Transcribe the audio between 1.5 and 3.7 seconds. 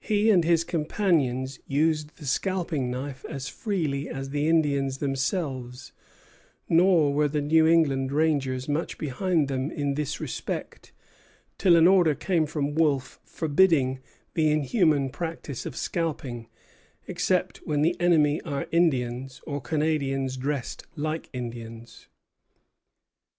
used the scalping knife as